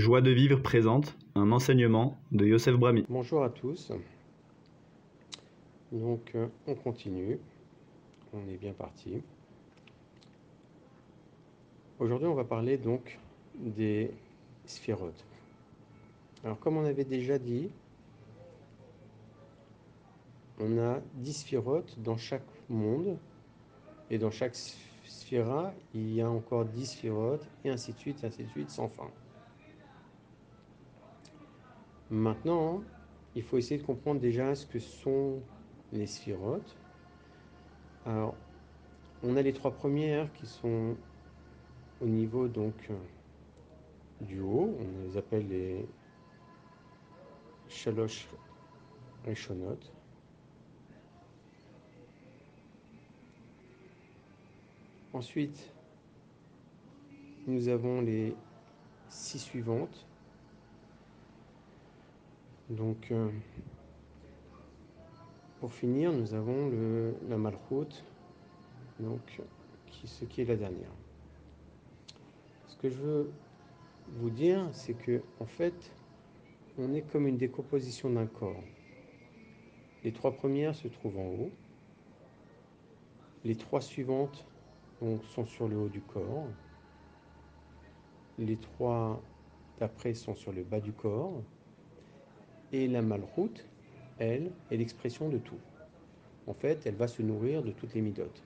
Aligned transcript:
Joie 0.00 0.22
de 0.22 0.30
vivre 0.30 0.62
présente 0.62 1.14
un 1.34 1.52
enseignement 1.52 2.16
de 2.32 2.46
Yosef 2.46 2.74
Brami. 2.74 3.04
Bonjour 3.10 3.44
à 3.44 3.50
tous. 3.50 3.92
Donc 5.92 6.32
euh, 6.34 6.46
on 6.66 6.74
continue. 6.74 7.38
On 8.32 8.48
est 8.48 8.56
bien 8.56 8.72
parti. 8.72 9.20
Aujourd'hui 11.98 12.28
on 12.28 12.34
va 12.34 12.44
parler 12.44 12.78
donc 12.78 13.18
des 13.54 14.10
sphérotes. 14.64 15.26
Alors 16.44 16.58
comme 16.58 16.78
on 16.78 16.86
avait 16.86 17.04
déjà 17.04 17.38
dit, 17.38 17.68
on 20.58 20.78
a 20.78 21.00
10 21.16 21.32
sphérotes 21.34 22.00
dans 22.00 22.16
chaque 22.16 22.48
monde 22.70 23.18
et 24.08 24.16
dans 24.16 24.30
chaque 24.30 24.56
sphéra, 25.04 25.74
il 25.92 26.14
y 26.14 26.22
a 26.22 26.30
encore 26.30 26.64
10 26.64 26.86
sphérotes 26.86 27.46
et 27.66 27.68
ainsi 27.68 27.92
de 27.92 27.98
suite, 27.98 28.24
ainsi 28.24 28.44
de 28.44 28.48
suite, 28.48 28.70
sans 28.70 28.88
fin. 28.88 29.10
Maintenant, 32.10 32.82
il 33.36 33.42
faut 33.44 33.56
essayer 33.56 33.80
de 33.80 33.86
comprendre 33.86 34.20
déjà 34.20 34.56
ce 34.56 34.66
que 34.66 34.80
sont 34.80 35.40
les 35.92 36.08
sphérotes. 36.08 36.76
Alors, 38.04 38.34
on 39.22 39.36
a 39.36 39.42
les 39.42 39.52
trois 39.52 39.70
premières 39.70 40.32
qui 40.32 40.46
sont 40.46 40.96
au 42.00 42.06
niveau 42.06 42.48
donc 42.48 42.90
du 44.22 44.40
haut, 44.40 44.76
on 44.80 45.06
les 45.06 45.16
appelle 45.16 45.46
les 45.48 45.86
chaloches 47.68 48.28
réchonotes. 49.24 49.92
Ensuite, 55.12 55.72
nous 57.46 57.68
avons 57.68 58.00
les 58.00 58.34
six 59.08 59.38
suivantes 59.38 60.06
donc, 62.70 63.10
euh, 63.10 63.28
pour 65.58 65.72
finir, 65.72 66.12
nous 66.12 66.34
avons 66.34 66.68
le, 66.68 67.14
la 67.28 67.36
malroute, 67.36 68.04
donc 69.00 69.42
qui, 69.86 70.06
ce 70.06 70.24
qui 70.24 70.42
est 70.42 70.44
la 70.44 70.56
dernière. 70.56 70.92
Ce 72.68 72.76
que 72.76 72.88
je 72.88 72.96
veux 72.96 73.32
vous 74.18 74.30
dire, 74.30 74.68
c'est 74.72 74.94
que 74.94 75.20
en 75.40 75.46
fait, 75.46 75.92
on 76.78 76.94
est 76.94 77.02
comme 77.02 77.26
une 77.26 77.36
décomposition 77.36 78.08
d'un 78.08 78.26
corps. 78.26 78.62
Les 80.04 80.12
trois 80.12 80.32
premières 80.32 80.74
se 80.76 80.86
trouvent 80.86 81.18
en 81.18 81.26
haut. 81.26 81.50
Les 83.44 83.56
trois 83.56 83.80
suivantes 83.80 84.46
sont 85.00 85.44
sur 85.44 85.66
le 85.66 85.76
haut 85.76 85.88
du 85.88 86.02
corps. 86.02 86.46
Les 88.38 88.56
trois 88.56 89.20
d'après 89.78 90.14
sont 90.14 90.36
sur 90.36 90.52
le 90.52 90.62
bas 90.62 90.80
du 90.80 90.92
corps. 90.92 91.42
Et 92.72 92.86
la 92.88 93.02
malroute, 93.02 93.64
elle, 94.18 94.50
est 94.70 94.76
l'expression 94.76 95.28
de 95.28 95.38
tout. 95.38 95.58
En 96.46 96.54
fait, 96.54 96.86
elle 96.86 96.94
va 96.94 97.08
se 97.08 97.22
nourrir 97.22 97.62
de 97.62 97.70
toutes 97.70 97.94
les 97.94 98.00
midotes. 98.00 98.42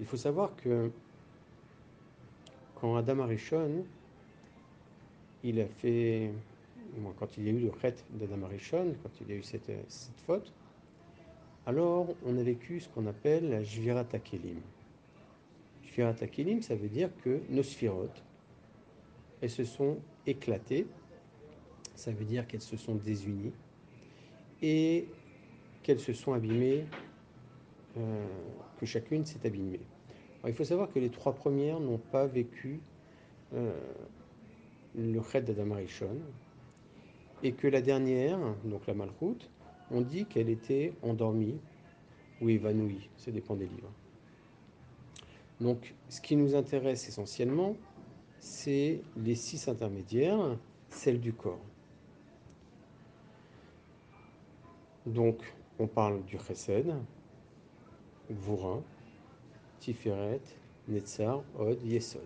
Il 0.00 0.06
faut 0.06 0.16
savoir 0.16 0.54
que 0.56 0.90
quand 2.80 2.96
Adam 2.96 3.20
Arishon, 3.20 3.84
il 5.42 5.60
a 5.60 5.66
fait, 5.66 6.30
quand 7.18 7.36
il 7.36 7.44
y 7.44 7.48
a 7.48 7.52
eu 7.52 7.58
le 7.58 7.70
ret 7.82 7.94
d'Adam 8.10 8.44
Arishon, 8.44 8.94
quand 9.02 9.10
il 9.20 9.28
y 9.28 9.32
a 9.32 9.36
eu 9.36 9.42
cette, 9.42 9.70
faute, 10.26 10.52
alors 11.66 12.14
on 12.24 12.36
a 12.38 12.42
vécu 12.42 12.80
ce 12.80 12.88
qu'on 12.88 13.06
appelle 13.06 13.50
la 13.50 13.62
Jvirat 13.62 14.06
Akelim. 14.12 14.60
Jvirat 15.82 16.14
Akelim, 16.20 16.62
ça 16.62 16.76
veut 16.76 16.88
dire 16.88 17.10
que 17.22 17.40
nos 17.50 17.62
sphirotes, 17.62 18.22
elles 19.40 19.50
se 19.50 19.64
sont 19.64 19.98
éclatées 20.26 20.86
ça 21.98 22.12
veut 22.12 22.24
dire 22.24 22.46
qu'elles 22.46 22.62
se 22.62 22.76
sont 22.76 22.94
désunies 22.94 23.52
et 24.62 25.08
qu'elles 25.82 25.98
se 25.98 26.12
sont 26.12 26.32
abîmées, 26.32 26.84
euh, 27.96 28.24
que 28.78 28.86
chacune 28.86 29.24
s'est 29.24 29.44
abîmée. 29.44 29.80
il 30.46 30.54
faut 30.54 30.62
savoir 30.62 30.92
que 30.92 31.00
les 31.00 31.10
trois 31.10 31.34
premières 31.34 31.80
n'ont 31.80 31.98
pas 31.98 32.26
vécu 32.26 32.80
euh, 33.52 33.72
le 34.94 35.20
Khed 35.20 35.44
d'Adam 35.44 35.72
Arishon 35.72 36.18
et 37.42 37.50
que 37.50 37.66
la 37.66 37.82
dernière, 37.82 38.38
donc 38.64 38.86
la 38.86 38.94
Malroute, 38.94 39.50
on 39.90 40.00
dit 40.00 40.24
qu'elle 40.26 40.50
était 40.50 40.92
endormie 41.02 41.58
ou 42.40 42.48
évanouie, 42.48 43.10
ça 43.16 43.32
dépend 43.32 43.56
des 43.56 43.66
livres. 43.66 43.92
Donc 45.60 45.96
ce 46.08 46.20
qui 46.20 46.36
nous 46.36 46.54
intéresse 46.54 47.08
essentiellement, 47.08 47.76
c'est 48.38 49.00
les 49.16 49.34
six 49.34 49.66
intermédiaires, 49.66 50.56
celles 50.90 51.18
du 51.18 51.32
corps. 51.32 51.58
Donc, 55.08 55.38
on 55.78 55.86
parle 55.86 56.22
du 56.24 56.36
Chesed, 56.38 56.94
Gvura, 58.30 58.82
Tiferet, 59.80 60.42
Netzar, 60.86 61.42
Od, 61.58 61.82
Yesod. 61.82 62.20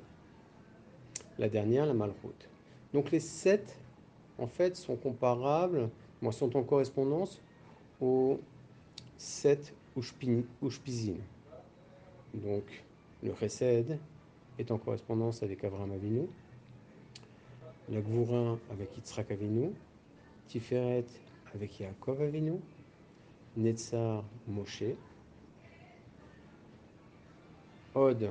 La 1.39 1.49
dernière, 1.49 1.87
la 1.87 1.95
Malchut. 1.95 2.49
Donc 2.93 3.13
les 3.13 3.21
sept, 3.21 3.79
en 4.37 4.49
fait, 4.49 4.77
sont 4.77 4.97
comparables, 4.97 5.91
moi, 6.21 6.33
sont 6.33 6.57
en 6.57 6.65
correspondance 6.65 7.41
aux 8.01 8.41
sept 9.17 9.73
Ushpizin. 9.97 11.19
Donc, 12.35 12.65
le 13.23 13.33
Chesed 13.37 13.97
est 14.59 14.71
en 14.73 14.79
correspondance 14.79 15.45
avec 15.45 15.63
Avraham 15.63 15.93
Avinu, 15.93 16.27
la 17.89 18.01
Gvura 18.01 18.59
avec 18.73 18.97
Yitzhak 18.97 19.31
Avinu, 19.31 19.71
Tiferet 20.49 21.05
avec 21.55 21.81
Yaakov 21.81 22.23
Avinu, 22.23 22.55
Netzar 23.57 24.25
Moshe, 24.49 24.97
Od 27.95 28.31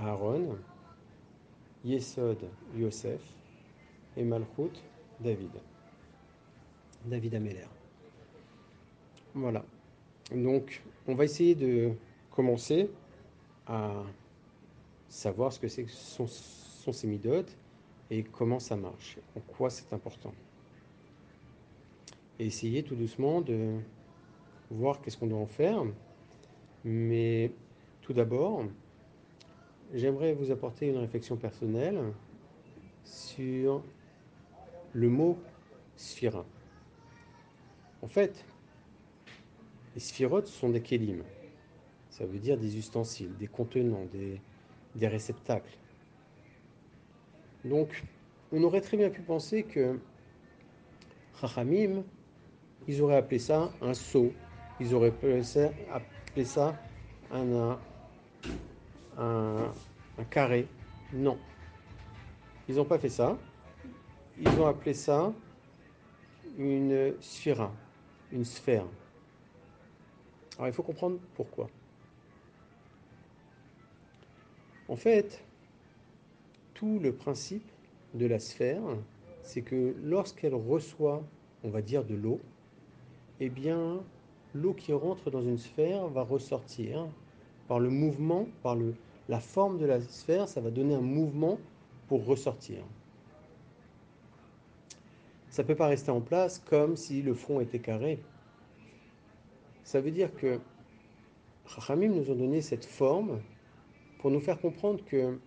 Aaron, 0.00 0.58
Yesod 1.84 2.38
Yosef 2.76 3.20
et 4.16 4.24
Malchut 4.24 4.72
David. 5.20 5.52
David 7.06 7.34
Ameller. 7.34 7.68
Voilà. 9.34 9.64
Donc, 10.30 10.82
on 11.06 11.14
va 11.14 11.24
essayer 11.24 11.54
de 11.54 11.92
commencer 12.30 12.90
à 13.66 14.02
savoir 15.08 15.52
ce 15.52 15.60
que 15.60 15.68
c'est 15.68 15.86
sont, 15.88 16.26
sont 16.26 16.92
ces 16.92 17.06
midotes 17.06 17.56
et 18.10 18.22
comment 18.22 18.60
ça 18.60 18.76
marche, 18.76 19.18
en 19.36 19.40
quoi 19.40 19.70
c'est 19.70 19.92
important. 19.92 20.34
Et 22.38 22.50
tout 22.82 22.96
doucement 22.96 23.40
de 23.40 23.78
voir 24.70 25.00
qu'est-ce 25.00 25.16
qu'on 25.16 25.28
doit 25.28 25.38
en 25.38 25.46
faire. 25.46 25.84
Mais 26.84 27.52
tout 28.02 28.12
d'abord, 28.12 28.64
j'aimerais 29.92 30.34
vous 30.34 30.50
apporter 30.50 30.88
une 30.88 30.98
réflexion 30.98 31.36
personnelle 31.36 32.12
sur 33.04 33.82
le 34.92 35.08
mot 35.08 35.38
sphira. 35.96 36.44
En 38.02 38.08
fait, 38.08 38.44
les 39.94 40.00
sphirotes 40.00 40.48
sont 40.48 40.70
des 40.70 40.82
kélim. 40.82 41.22
Ça 42.10 42.26
veut 42.26 42.38
dire 42.38 42.58
des 42.58 42.76
ustensiles, 42.76 43.34
des 43.38 43.46
contenants, 43.46 44.06
des 44.12 45.08
réceptacles. 45.08 45.78
Donc, 47.64 48.04
on 48.52 48.62
aurait 48.62 48.80
très 48.80 48.96
bien 48.96 49.10
pu 49.10 49.22
penser 49.22 49.62
que 49.62 49.98
Chachamim, 51.40 52.02
ils 52.86 53.00
auraient 53.00 53.16
appelé 53.16 53.38
ça 53.38 53.72
un 53.80 53.94
seau, 53.94 54.32
ils 54.80 54.94
auraient 54.94 55.12
appelé 55.92 56.44
ça, 56.44 56.78
un, 57.32 57.78
un, 59.18 59.72
carré. 60.30 60.68
Non. 61.12 61.38
Ils 62.68 62.76
n'ont 62.76 62.84
pas 62.84 62.98
fait 62.98 63.08
ça. 63.08 63.36
Ils 64.38 64.48
ont 64.60 64.66
appelé 64.66 64.94
ça 64.94 65.32
une 66.58 67.14
sphère, 67.20 67.70
une 68.32 68.44
sphère. 68.44 68.86
Alors 70.56 70.68
il 70.68 70.72
faut 70.72 70.82
comprendre 70.82 71.18
pourquoi. 71.34 71.68
En 74.88 74.96
fait, 74.96 75.42
tout 76.84 76.98
le 76.98 77.14
principe 77.14 77.64
de 78.12 78.26
la 78.26 78.38
sphère, 78.38 78.82
c'est 79.42 79.62
que 79.62 79.94
lorsqu'elle 80.02 80.54
reçoit, 80.54 81.22
on 81.62 81.70
va 81.70 81.80
dire, 81.80 82.04
de 82.04 82.14
l'eau, 82.14 82.40
eh 83.40 83.48
bien, 83.48 84.02
l'eau 84.54 84.74
qui 84.74 84.92
rentre 84.92 85.30
dans 85.30 85.40
une 85.40 85.56
sphère 85.56 86.08
va 86.08 86.22
ressortir 86.24 87.06
par 87.68 87.80
le 87.80 87.88
mouvement, 87.88 88.46
par 88.62 88.76
la 89.30 89.40
forme 89.40 89.78
de 89.78 89.86
la 89.86 89.98
sphère, 90.02 90.46
ça 90.46 90.60
va 90.60 90.70
donner 90.70 90.94
un 90.94 91.00
mouvement 91.00 91.58
pour 92.06 92.26
ressortir. 92.26 92.84
Ça 95.48 95.62
ne 95.62 95.66
peut 95.66 95.76
pas 95.76 95.86
rester 95.86 96.10
en 96.10 96.20
place 96.20 96.58
comme 96.58 96.96
si 96.96 97.22
le 97.22 97.32
front 97.32 97.60
était 97.60 97.78
carré. 97.78 98.18
Ça 99.84 100.02
veut 100.02 100.10
dire 100.10 100.34
que 100.34 100.60
Rachamim 101.64 102.08
nous 102.08 102.30
ont 102.30 102.36
donné 102.36 102.60
cette 102.60 102.84
forme 102.84 103.40
pour 104.18 104.30
nous 104.30 104.40
faire 104.40 104.60
comprendre 104.60 105.02
que 105.06 105.38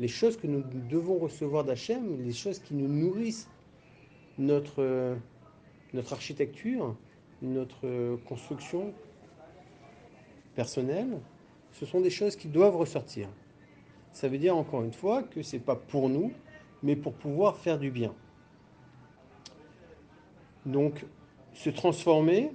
les 0.00 0.08
choses 0.08 0.38
que 0.38 0.46
nous 0.46 0.64
devons 0.88 1.18
recevoir 1.18 1.62
d'Hachem, 1.62 2.22
les 2.24 2.32
choses 2.32 2.58
qui 2.58 2.74
nous 2.74 2.88
nourrissent 2.88 3.48
notre, 4.38 5.18
architecture, 6.10 6.96
notre 7.42 8.16
construction 8.24 8.94
personnelle, 10.54 11.18
ce 11.72 11.84
sont 11.84 12.00
des 12.00 12.08
choses 12.08 12.34
qui 12.34 12.48
doivent 12.48 12.76
ressortir. 12.76 13.28
Ça 14.12 14.26
veut 14.26 14.38
dire 14.38 14.56
encore 14.56 14.82
une 14.82 14.92
fois 14.92 15.22
que 15.22 15.42
ce 15.42 15.56
n'est 15.56 15.62
pas 15.62 15.76
pour 15.76 16.08
nous, 16.08 16.32
mais 16.82 16.96
pour 16.96 17.12
pouvoir 17.12 17.58
faire 17.58 17.78
du 17.78 17.90
bien. 17.90 18.14
Donc, 20.64 21.04
se 21.52 21.68
transformer 21.68 22.52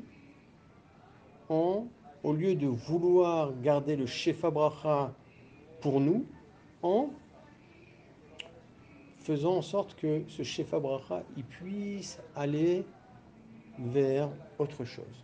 en, 1.49 1.85
au 2.23 2.33
lieu 2.33 2.55
de 2.55 2.65
vouloir 2.65 3.53
garder 3.61 3.95
le 3.95 4.07
Shefa 4.07 4.49
Bracha 4.49 5.13
pour 5.79 6.01
nous, 6.01 6.25
en 6.81 7.11
faisant 9.25 9.57
en 9.57 9.61
sorte 9.63 9.95
que 9.95 10.21
ce 10.27 10.43
Shefa 10.43 10.79
Bracha 10.79 11.23
il 11.35 11.43
puisse 11.43 12.19
aller 12.35 12.85
vers 13.79 14.29
autre 14.59 14.85
chose. 14.85 15.23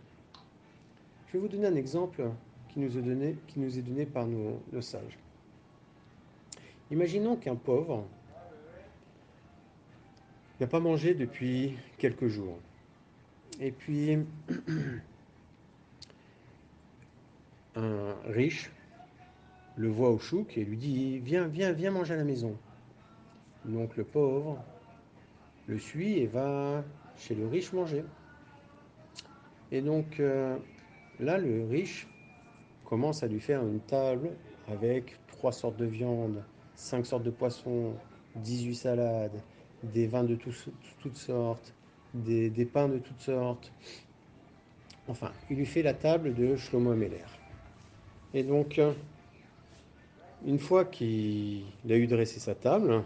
Je 1.28 1.34
vais 1.34 1.38
vous 1.38 1.48
donner 1.48 1.68
un 1.68 1.76
exemple 1.76 2.28
qui 2.68 2.80
nous 2.80 2.98
est 2.98 3.82
donné, 3.82 4.06
par 4.06 4.26
nos 4.26 4.80
sages. 4.80 5.18
Imaginons 6.90 7.36
qu'un 7.36 7.54
pauvre 7.54 8.04
n'a 10.60 10.66
pas 10.66 10.80
mangé 10.80 11.14
depuis 11.14 11.76
quelques 11.96 12.26
jours. 12.26 12.58
Et 13.60 13.70
puis, 13.70 14.18
un 17.76 18.14
riche 18.24 18.72
le 19.76 19.88
voit 19.88 20.10
au 20.10 20.18
chouk 20.18 20.58
et 20.58 20.64
lui 20.64 20.76
dit 20.76 21.18
Viens, 21.20 21.46
viens, 21.46 21.72
viens 21.72 21.92
manger 21.92 22.14
à 22.14 22.16
la 22.16 22.24
maison. 22.24 22.56
Donc 23.64 23.96
le 23.96 24.04
pauvre 24.04 24.58
le 25.66 25.78
suit 25.78 26.18
et 26.18 26.26
va 26.26 26.84
chez 27.16 27.34
le 27.34 27.46
riche 27.46 27.72
manger. 27.72 28.04
Et 29.70 29.80
donc 29.80 30.20
euh, 30.20 30.56
là, 31.20 31.38
le 31.38 31.64
riche 31.66 32.08
commence 32.84 33.22
à 33.22 33.26
lui 33.26 33.40
faire 33.40 33.62
une 33.62 33.80
table 33.80 34.30
avec 34.68 35.18
trois 35.28 35.52
sortes 35.52 35.76
de 35.76 35.86
viande, 35.86 36.42
cinq 36.74 37.06
sortes 37.06 37.22
de 37.22 37.30
poissons, 37.30 37.94
18 38.36 38.74
salades, 38.74 39.42
des 39.82 40.06
vins 40.06 40.24
de 40.24 40.36
toutes 40.36 41.16
sortes, 41.16 41.74
des, 42.14 42.50
des 42.50 42.66
pains 42.66 42.88
de 42.88 42.98
toutes 42.98 43.20
sortes. 43.20 43.72
Enfin, 45.08 45.32
il 45.50 45.56
lui 45.56 45.66
fait 45.66 45.82
la 45.82 45.94
table 45.94 46.34
de 46.34 46.56
Shlomo 46.56 46.94
Meller. 46.94 47.24
Et 48.34 48.44
donc, 48.44 48.78
euh, 48.78 48.92
une 50.46 50.58
fois 50.58 50.84
qu'il 50.84 51.64
a 51.88 51.96
eu 51.96 52.06
dressé 52.06 52.40
sa 52.40 52.54
table, 52.54 53.02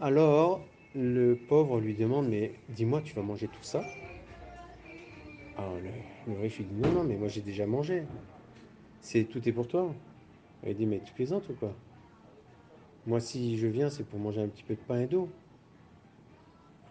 alors 0.00 0.66
le 0.94 1.34
pauvre 1.34 1.80
lui 1.80 1.94
demande 1.94 2.28
Mais 2.28 2.52
dis-moi, 2.70 3.00
tu 3.02 3.14
vas 3.14 3.22
manger 3.22 3.48
tout 3.48 3.62
ça? 3.62 3.84
Alors 5.56 5.76
le, 6.26 6.40
riche 6.40 6.58
lui 6.58 6.64
dit 6.64 6.74
Non, 6.74 6.90
non, 6.90 7.04
mais 7.04 7.16
moi 7.16 7.28
j'ai 7.28 7.40
déjà 7.40 7.66
mangé. 7.66 8.04
C'est 9.00 9.24
tout 9.24 9.46
est 9.48 9.52
pour 9.52 9.68
toi. 9.68 9.94
Il 10.66 10.74
dit 10.74 10.86
Mais 10.86 11.00
tu 11.00 11.12
plaisantes 11.12 11.48
ou 11.48 11.54
quoi? 11.54 11.74
Moi, 13.06 13.20
si 13.20 13.58
je 13.58 13.66
viens, 13.66 13.90
c'est 13.90 14.04
pour 14.04 14.18
manger 14.18 14.40
un 14.40 14.48
petit 14.48 14.62
peu 14.62 14.74
de 14.74 14.80
pain 14.80 15.00
et 15.00 15.06
d'eau. 15.06 15.28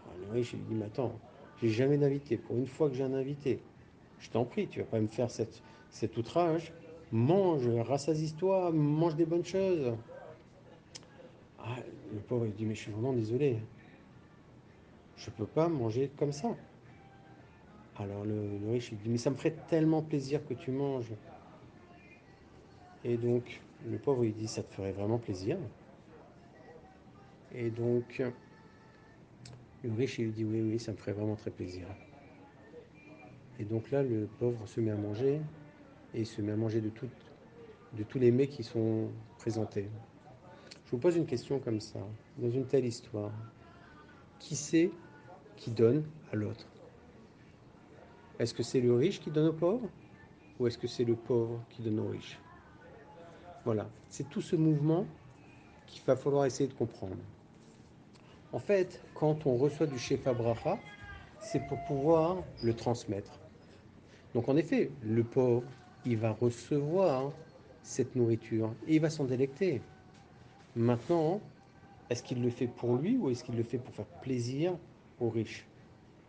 Alors, 0.06 0.28
le 0.28 0.38
riche 0.38 0.54
lui 0.54 0.60
dit 0.60 0.76
Mais 0.76 0.86
attends, 0.86 1.14
j'ai 1.62 1.70
jamais 1.70 1.98
d'invité. 1.98 2.38
Pour 2.38 2.58
une 2.58 2.68
fois 2.68 2.90
que 2.90 2.96
j'ai 2.96 3.04
un 3.04 3.14
invité, 3.14 3.60
je 4.20 4.30
t'en 4.30 4.46
prie, 4.46 4.68
tu 4.68 4.80
vas 4.80 4.86
pas 4.86 5.00
me 5.00 5.08
faire 5.08 5.30
cet 5.32 6.18
outrage. 6.18 6.72
Mange, 7.12 7.68
rassasie-toi, 7.68 8.72
mange 8.72 9.16
des 9.16 9.26
bonnes 9.26 9.46
choses. 9.46 9.94
Ah, 11.60 11.78
le 12.14 12.20
pauvre, 12.20 12.46
il 12.46 12.54
dit, 12.54 12.66
mais 12.66 12.76
je 12.76 12.82
suis 12.82 12.92
vraiment 12.92 13.14
désolé. 13.14 13.58
Je 15.18 15.30
peux 15.32 15.46
pas 15.46 15.68
manger 15.68 16.12
comme 16.18 16.32
ça. 16.32 16.56
Alors 17.98 18.24
le, 18.26 18.60
riche, 18.72 18.92
il 18.92 18.98
dit, 19.00 19.10
mais 19.10 19.18
ça 19.18 19.30
me 19.30 19.36
ferait 19.36 19.56
tellement 19.68 20.02
plaisir 20.02 20.46
que 20.48 20.54
tu 20.54 20.72
manges. 20.72 21.12
Et 23.04 23.18
donc, 23.18 23.62
le 23.90 23.98
pauvre, 23.98 24.26
il 24.26 24.34
dit, 24.34 24.48
ça 24.48 24.64
te 24.64 24.74
ferait 24.74 24.92
vraiment 24.92 25.18
plaisir. 25.18 25.58
Et 27.54 27.70
donc, 27.70 28.22
le 29.84 29.94
riche, 29.94 30.20
il 30.20 30.32
dit, 30.32 30.46
oui, 30.46 30.62
oui, 30.62 30.80
ça 30.80 30.92
me 30.92 30.98
ferait 30.98 31.14
vraiment 31.14 31.36
très 31.36 31.52
plaisir. 31.52 31.86
Et 33.60 33.66
donc 33.66 33.92
là, 33.92 34.02
le 34.02 34.28
pauvre 34.40 34.68
se 34.68 34.82
met 34.82 34.90
à 34.90 34.96
manger 34.96 35.40
et 36.14 36.22
il 36.22 36.26
se 36.26 36.42
met 36.42 36.52
à 36.52 36.56
manger 36.56 36.82
de 36.82 36.90
tous 36.90 38.20
les 38.20 38.32
mets 38.32 38.48
qui 38.48 38.64
sont 38.64 39.10
présentés. 39.38 39.88
Pose 40.98 41.18
une 41.18 41.26
question 41.26 41.60
comme 41.60 41.82
ça, 41.82 42.00
dans 42.38 42.50
une 42.50 42.66
telle 42.66 42.86
histoire. 42.86 43.32
Qui 44.40 44.56
c'est 44.56 44.92
qui 45.58 45.72
donne 45.72 46.06
à 46.32 46.36
l'autre? 46.36 46.68
Est-ce 48.40 48.54
que 48.54 48.64
c'est 48.64 48.80
le 48.80 48.94
riche 48.94 49.20
qui 49.20 49.32
donne 49.32 49.48
au 49.48 49.54
pauvre 49.54 49.90
ou 50.60 50.68
est-ce 50.68 50.78
que 50.78 50.88
c'est 50.88 51.04
le 51.04 51.16
pauvre 51.16 51.60
qui 51.70 51.82
donne 51.82 52.00
au 52.00 52.08
riche? 52.08 52.40
Voilà, 53.66 53.90
c'est 54.10 54.30
tout 54.30 54.42
ce 54.42 54.56
mouvement 54.56 55.06
qu'il 55.88 56.04
va 56.04 56.16
falloir 56.16 56.46
essayer 56.46 56.70
de 56.70 56.74
comprendre. 56.74 57.18
En 58.52 58.60
fait, 58.60 59.02
quand 59.14 59.46
on 59.46 59.56
reçoit 59.56 59.88
du 59.88 59.98
Shefa 59.98 60.34
Bracha, 60.34 60.78
c'est 61.40 61.66
pour 61.68 61.84
pouvoir 61.86 62.44
le 62.64 62.74
transmettre. 62.74 63.40
Donc 64.34 64.48
en 64.48 64.56
effet, 64.56 64.92
le 65.02 65.24
pauvre, 65.24 65.64
il 66.06 66.18
va 66.18 66.32
recevoir 66.32 67.32
cette 67.82 68.16
nourriture 68.16 68.74
et 68.88 68.96
il 68.96 69.02
va 69.02 69.10
s'en 69.10 69.26
délecter. 69.26 69.82
Maintenant, 70.76 71.42
est-ce 72.10 72.24
qu'il 72.24 72.42
le 72.42 72.50
fait 72.50 72.68
pour 72.68 72.96
lui 72.96 73.18
ou 73.18 73.30
est-ce 73.30 73.44
qu'il 73.44 73.56
le 73.56 73.64
fait 73.64 73.78
pour 73.78 73.94
faire 73.94 74.06
plaisir 74.06 74.78
aux 75.20 75.30
riches? 75.30 75.66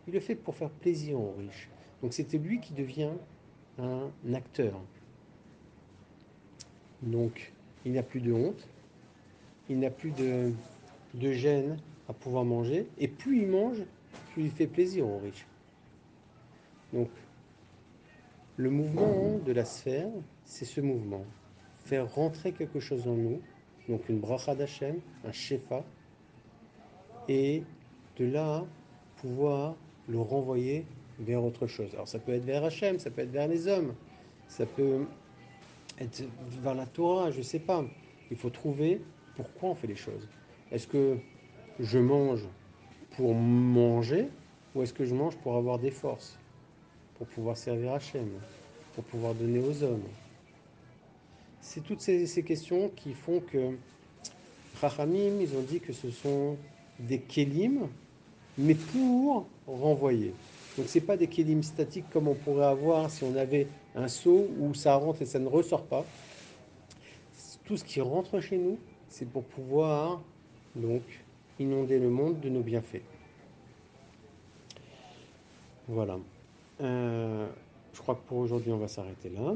Il 0.07 0.13
le 0.13 0.19
fait 0.19 0.35
pour 0.35 0.55
faire 0.55 0.69
plaisir 0.69 1.19
aux 1.19 1.33
riches. 1.37 1.69
Donc 2.01 2.13
c'était 2.13 2.37
lui 2.37 2.59
qui 2.59 2.73
devient 2.73 3.11
un 3.79 4.11
acteur. 4.33 4.79
Donc 7.01 7.53
il 7.85 7.93
n'a 7.93 8.03
plus 8.03 8.21
de 8.21 8.31
honte, 8.31 8.67
il 9.69 9.79
n'a 9.79 9.89
plus 9.89 10.11
de, 10.11 10.51
gêne 11.31 11.77
à 12.09 12.13
pouvoir 12.13 12.45
manger, 12.45 12.87
et 12.97 13.07
plus 13.07 13.41
il 13.41 13.47
mange, 13.47 13.81
plus 14.33 14.43
il 14.43 14.51
fait 14.51 14.67
plaisir 14.67 15.07
aux 15.07 15.19
riches. 15.19 15.45
Donc 16.93 17.09
le 18.57 18.69
mouvement 18.69 19.37
de 19.45 19.51
la 19.51 19.65
sphère, 19.65 20.09
c'est 20.45 20.65
ce 20.65 20.81
mouvement. 20.81 21.25
Faire 21.85 22.13
rentrer 22.13 22.51
quelque 22.51 22.79
chose 22.79 23.07
en 23.07 23.15
nous, 23.15 23.41
donc 23.89 24.07
une 24.09 24.19
bracha 24.19 24.55
d'Hachem, 24.55 24.99
un 25.25 25.31
shefa, 25.31 25.83
et 27.27 27.63
de 28.17 28.25
là 28.25 28.63
pouvoir 29.17 29.75
le 30.07 30.19
renvoyer 30.19 30.85
vers 31.19 31.43
autre 31.43 31.67
chose. 31.67 31.93
Alors 31.93 32.07
ça 32.07 32.19
peut 32.19 32.33
être 32.33 32.45
vers 32.45 32.63
Hachem, 32.63 32.99
ça 32.99 33.09
peut 33.09 33.21
être 33.21 33.31
vers 33.31 33.47
les 33.47 33.67
hommes, 33.67 33.93
ça 34.47 34.65
peut 34.65 35.05
être 35.99 36.23
vers 36.61 36.75
la 36.75 36.85
Torah, 36.85 37.31
je 37.31 37.39
ne 37.39 37.43
sais 37.43 37.59
pas. 37.59 37.83
Il 38.31 38.37
faut 38.37 38.49
trouver 38.49 39.01
pourquoi 39.35 39.69
on 39.69 39.75
fait 39.75 39.87
les 39.87 39.95
choses. 39.95 40.27
Est-ce 40.71 40.87
que 40.87 41.17
je 41.79 41.99
mange 41.99 42.45
pour 43.15 43.33
manger 43.33 44.27
ou 44.73 44.81
est-ce 44.81 44.93
que 44.93 45.05
je 45.05 45.15
mange 45.15 45.37
pour 45.37 45.55
avoir 45.55 45.79
des 45.79 45.91
forces, 45.91 46.37
pour 47.17 47.27
pouvoir 47.27 47.55
servir 47.55 47.93
Hachem, 47.93 48.29
pour 48.93 49.03
pouvoir 49.05 49.33
donner 49.33 49.59
aux 49.59 49.83
hommes? 49.83 50.03
C'est 51.65 51.81
toutes 51.81 51.99
ces, 51.99 52.43
questions 52.43 52.89
qui 52.95 53.13
font 53.13 53.41
que 53.41 53.75
Chachamim, 54.79 55.41
ils 55.41 55.57
ont 55.57 55.61
dit 55.61 55.79
que 55.79 55.93
ce 55.93 56.11
sont 56.11 56.57
des 56.99 57.19
kélim, 57.19 57.89
mais 58.57 58.75
pour 58.75 59.47
renvoyer. 59.67 60.33
Donc 60.77 60.85
c'est 60.87 61.01
pas 61.01 61.17
des 61.17 61.27
kélim 61.27 61.63
statiques 61.63 62.09
comme 62.11 62.27
on 62.27 62.35
pourrait 62.35 62.67
avoir 62.67 63.09
si 63.09 63.23
on 63.23 63.35
avait 63.35 63.67
un 63.95 64.07
seau 64.07 64.47
où 64.59 64.75
ça 64.75 64.95
rentre 64.95 65.23
et 65.23 65.25
ça 65.25 65.39
ne 65.39 65.47
ressort 65.47 65.83
pas. 65.83 66.05
Tout 67.65 67.77
ce 67.77 67.83
qui 67.83 67.99
rentre 67.99 68.39
chez 68.39 68.57
nous, 68.57 68.77
c'est 69.09 69.27
pour 69.27 69.43
pouvoir 69.43 70.21
donc 70.75 71.01
inonder 71.59 71.97
le 71.97 72.09
monde 72.09 72.39
de 72.41 72.47
nos 72.47 72.61
bienfaits. 72.61 73.03
Voilà. 75.87 76.19
Euh, 76.81 77.47
je 77.91 78.01
crois 78.01 78.15
que 78.15 78.27
pour 78.27 78.37
aujourd'hui, 78.37 78.71
on 78.71 78.77
va 78.77 78.87
s'arrêter 78.87 79.29
là. 79.29 79.55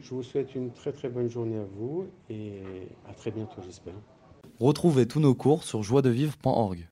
Je 0.00 0.10
vous 0.10 0.22
souhaite 0.22 0.54
une 0.54 0.70
très 0.72 0.92
très 0.92 1.08
bonne 1.08 1.28
journée 1.28 1.58
à 1.58 1.64
vous 1.64 2.06
et 2.30 2.60
à 3.08 3.14
très 3.14 3.30
bientôt, 3.30 3.60
j'espère. 3.64 3.94
Retrouvez 4.60 5.06
tous 5.06 5.20
nos 5.20 5.34
cours 5.34 5.64
sur 5.64 5.82
joiedevivre.org. 5.82 6.88